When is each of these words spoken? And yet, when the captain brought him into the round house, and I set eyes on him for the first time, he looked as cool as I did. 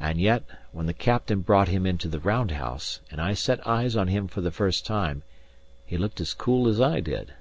And 0.00 0.18
yet, 0.18 0.44
when 0.72 0.86
the 0.86 0.94
captain 0.94 1.42
brought 1.42 1.68
him 1.68 1.84
into 1.84 2.08
the 2.08 2.18
round 2.18 2.52
house, 2.52 3.00
and 3.10 3.20
I 3.20 3.34
set 3.34 3.66
eyes 3.66 3.94
on 3.94 4.08
him 4.08 4.26
for 4.26 4.40
the 4.40 4.50
first 4.50 4.86
time, 4.86 5.22
he 5.84 5.98
looked 5.98 6.18
as 6.18 6.32
cool 6.32 6.66
as 6.66 6.80
I 6.80 7.00
did. 7.00 7.34